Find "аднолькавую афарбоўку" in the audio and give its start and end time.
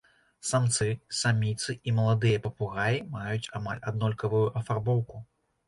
3.95-5.25